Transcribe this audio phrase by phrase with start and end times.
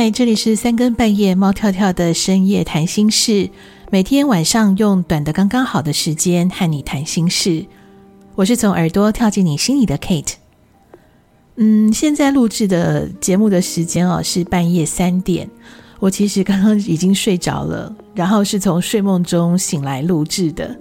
[0.00, 3.50] 嗨，这里是三更半夜猫跳跳的深夜谈心事，
[3.90, 7.66] 每天晚上用短的刚刚好的时间和你谈心事。
[8.36, 10.34] 我是从耳朵跳进你心里的 Kate。
[11.56, 15.50] 嗯，现在录制的节目的时间哦是半夜三点，
[15.98, 20.78] 我其实刚刚已经睡着了，然后是从睡梦中醒来录制的。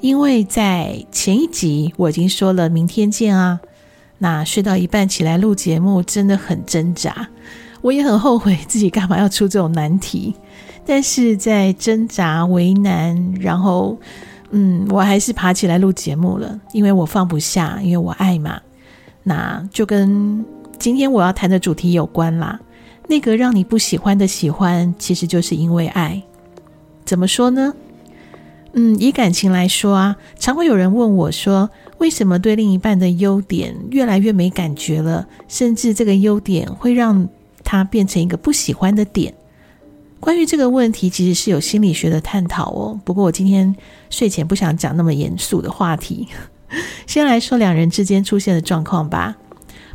[0.00, 3.60] 因为在前一集我已经说了明天见啊，
[4.16, 7.28] 那睡到一半起来录节目真的很挣扎。
[7.86, 10.34] 我也很后悔自己干嘛要出这种难题，
[10.84, 13.96] 但是在挣扎为难，然后，
[14.50, 18.60] 嗯，我还是爬起来录节目了，因为我放不下，因为我爱嘛。
[19.22, 20.44] 那就跟
[20.80, 22.58] 今天我要谈的主题有关啦。
[23.06, 26.20] 那个让你不喜欢的喜欢，其实就是因为爱。
[27.04, 27.72] 怎么说呢？
[28.72, 37.28] 嗯，以感情来说啊，常会有人问我说，为什么对另一半的优点越来越没感觉了，甚至这个优点会让
[37.66, 39.34] 它变成一个不喜欢的点。
[40.18, 42.98] 关于这个问题，其实是有心理学的探讨哦。
[43.04, 43.74] 不过我今天
[44.08, 46.26] 睡前不想讲那么严肃的话题，
[47.06, 49.36] 先来说两人之间出现的状况吧。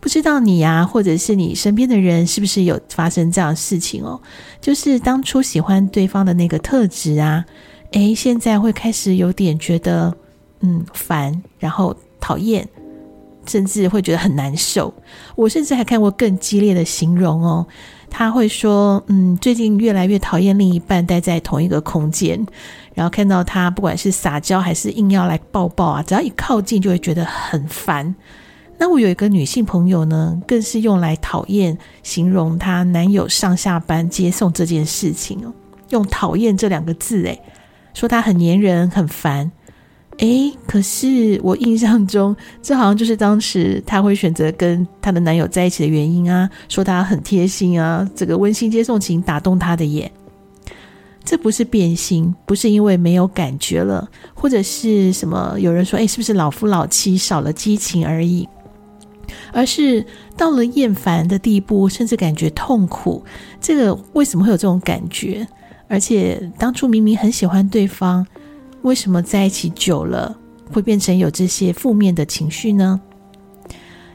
[0.00, 4.20] 不知道你呀，或者是你身边的人，是不是有发生这样的事情哦？
[4.60, 7.44] 就是当初喜欢对方的那个特质啊，
[7.92, 10.16] 诶，现在会开始有点觉得
[10.60, 12.68] 嗯烦，然后讨厌。
[13.48, 14.92] 甚至会觉得很难受。
[15.34, 17.66] 我甚至还看过更激烈的形容哦。
[18.10, 22.46] 他会说：“嗯，最近越来越讨厌另一半待在同一个空间，
[22.94, 28.14] 然后看到他不管是撒娇还是硬要来抱抱啊，只要一靠近就会觉得很烦。”
[28.80, 35.52] 那我有一个女性朋友呢，更是用来讨厌形容她男友上下班接送这件事情哦，
[35.90, 37.42] 用讨厌这两个字，诶，
[37.92, 39.50] 说他很黏人，很烦。
[40.18, 50.10] 诶，可是我印象中，这好像就是当时她会选择跟她的男友在一起的原因啊，说他很贴心啊，这个温馨接送情打动她的耶。
[51.24, 58.48] 这不是变心，不是因为没有感觉了，或者是什么有人说，诶，是不是老夫老妻少了激情而已，
[59.52, 60.04] 而是
[60.36, 63.22] 到了厌烦的地步，甚至感觉痛苦。
[63.60, 65.46] 这个为什么会有这种感觉？
[65.86, 68.26] 而且当初明明很喜欢对方。
[68.82, 70.36] 为什么在一起久了
[70.72, 73.00] 会变成有这些负面的情绪呢？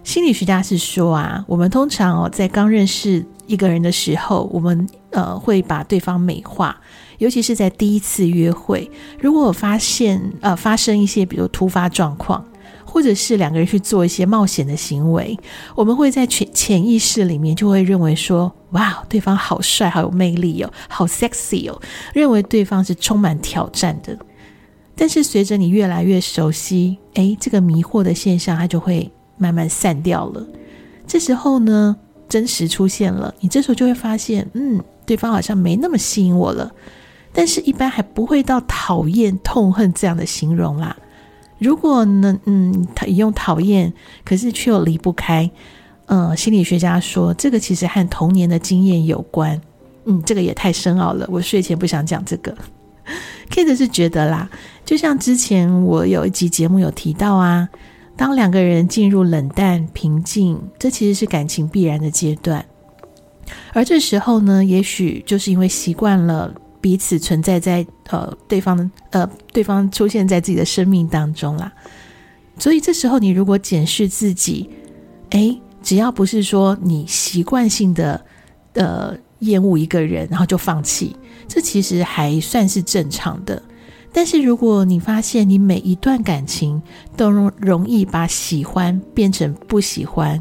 [0.04, 6.78] 心理学家是说啊，我们通常哦在刚认识一个人的时候，我们呃会把对方美化，
[7.20, 12.44] 尤其是在第一次约会，如果发现呃发生一些比如突发状况，
[12.86, 15.38] 或者是两个人去做一些冒险的行为，
[15.74, 21.82] 我们会在潜潜意识里面就会认为说，哇，对方好帅，好有魅力哦，好 sexy 哦，
[22.14, 24.18] 认为对方是充满挑战的。
[24.96, 30.46] 但是随着你越来越熟悉，诶，这个迷惑的现象它就会慢慢散掉了。
[31.08, 31.96] 这时候呢，
[32.30, 36.72] 真实出现了，你这时候就会发现，嗯，对方好像没那么吸引我了。
[37.36, 40.96] 但是，一般还不会到讨厌、痛恨这样的形容啦。
[41.58, 43.92] 如果呢，嗯，他用讨厌，
[44.24, 45.50] 可是却又离不开，
[46.06, 49.60] 嗯，心理学家说，这个其实和童年的经验有关。
[50.06, 52.56] 嗯，这个也太深奥了，我睡前不想讲这个。
[53.50, 54.50] Kate 是觉得啦，
[54.86, 57.68] 就像之前我有一集节目有提到啊，
[58.16, 62.64] 当两个人进入冷淡、平静，这其实是感情必然的阶段。
[63.74, 71.72] 而这时候呢，也许就是因为习惯了彼此存在在呃对方的呃对方出现在自己的生命当中啦，
[72.58, 74.70] 所以这时候你如果检视自己，
[75.32, 78.24] 诶，只要不是说你习惯性的
[78.74, 81.16] 呃厌恶一个人，然后就放弃。
[81.48, 83.62] 这其实还算是正常的，
[84.14, 86.80] 但是如果你发现你每一段感情
[87.18, 90.40] 都容容易把喜欢变成不喜欢，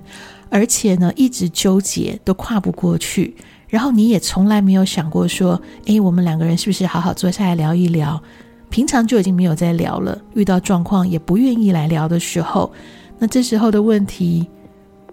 [0.51, 3.35] 而且呢一直纠结都跨不过去，
[3.69, 8.23] 然后你也从来没有想过说，诶，我们两个人是不是好好坐下来聊一聊？
[8.69, 12.71] 平常就已经没有在聊了，遇到状况也不愿意来聊的时候，
[13.19, 14.47] 那这时候的问题，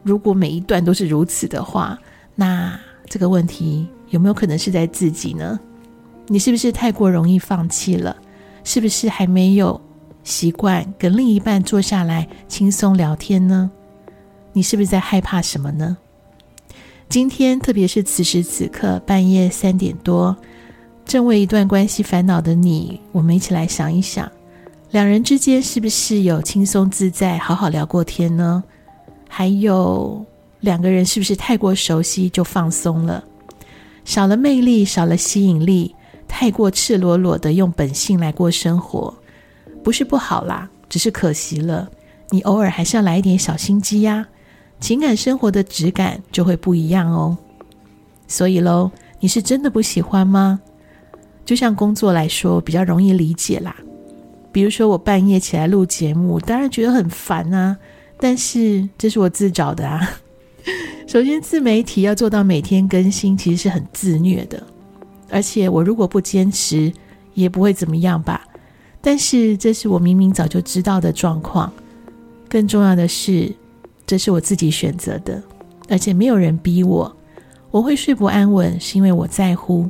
[0.03, 1.97] 如果每一段都是如此的话，
[2.35, 5.59] 那这个问题有没有可能是在自己呢？
[6.27, 8.15] 你是不是太过容易放弃了？
[8.71, 9.81] 是不是还没有
[10.23, 13.71] 习惯跟另一半坐下来轻松聊天呢？
[14.53, 15.97] 你是不是在害怕什么呢？
[17.09, 20.37] 今天，特别是此时此刻半夜三点多，
[21.03, 24.31] 正为一段关系烦恼的你，我们一起来想一想，
[24.91, 28.63] 两人之间是不是有轻松自在、好好聊过天呢？
[29.27, 30.23] 还有，
[30.59, 33.23] 两个人是不是太过熟悉就放松了，
[34.05, 35.95] 少了魅力，少了吸引力？
[36.29, 39.13] 太过赤裸裸的用本性来过生活，
[39.83, 41.89] 不是不好啦，只是可惜了。
[42.29, 44.25] 你偶尔还是要来一点小心机呀，
[44.79, 47.35] 情感生活的质感就会不一样哦。
[48.27, 50.61] 所以喽，你是真的不喜欢吗？
[51.43, 53.75] 就像工作来说，比较容易理解啦。
[54.51, 57.75] 比如说我半夜起来录节目，当然觉得很烦啊。
[58.19, 60.07] 但是这是我自找的啊。
[61.07, 64.61] 首先，自媒体要做到每天更新，其实是很自虐的。
[65.29, 66.91] 而且我如果不坚持，
[67.33, 68.45] 也不会怎么样吧。
[69.01, 71.71] 但是这是我明明早就知道的状况。
[72.49, 73.53] 更重要的是，
[74.05, 75.41] 这是我自己选择的，
[75.87, 77.15] 而且没有人逼我。
[77.71, 79.89] 我会睡不安稳，是因为我在乎。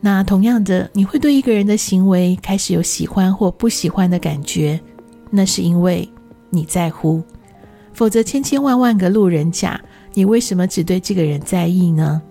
[0.00, 4.80] 那同样的，你会对一个人的行为开始有喜欢或不喜欢的感觉，
[5.30, 6.08] 那是因为
[6.50, 7.22] 你在乎。
[7.92, 9.78] 否则，千千万万个路人甲，
[10.14, 12.22] 你为什么只对这个人在意呢？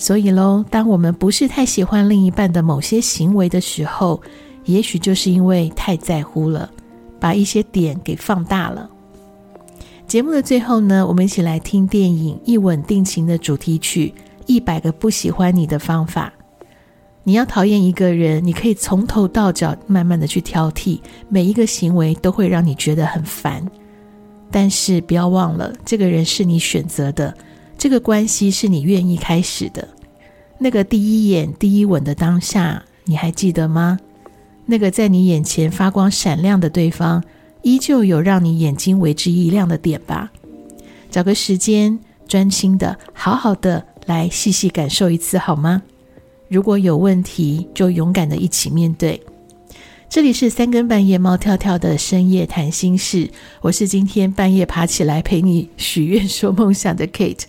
[0.00, 4.18] 所以喽，当我们不是太喜欢另一半的某些行为的时候，
[4.64, 6.70] 也许就是因为太在乎了，
[7.20, 8.88] 把一些点给放大了。
[10.06, 14.12] 节目的最后呢，我们一起来听电影《一吻定情》的主题曲
[14.46, 16.32] 《一百个不喜欢你的方法》。
[17.22, 20.98] 你要讨厌一个人，你可以从头到脚慢慢的去挑剔，
[21.28, 23.62] 每一个行为都会让你觉得很烦。
[24.50, 27.36] 但是不要忘了，这个人是你选择的，
[27.80, 29.88] 这个关系是你愿意开始的。
[30.58, 33.98] 那个第一眼、第一吻的当下，你还记得吗？
[34.66, 37.24] 那个在你眼前发光闪亮的对方。
[37.62, 40.30] 依旧有让你眼睛为之一亮的点吧？
[41.10, 41.98] 找个时间，
[42.28, 45.80] 专心的、好好的来细细感受一次好吗？
[46.48, 49.18] 如果有问题，就勇敢的一起面对。
[50.10, 53.30] 这里是三更半夜猫跳跳的深夜谈心事，
[53.60, 57.44] 我是今天半夜爬起来陪你许愿说梦想的 Kate。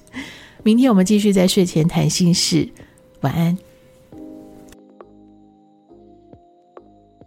[0.61, 2.69] 明天我们继续在睡前谈心事，
[3.21, 3.57] 晚安。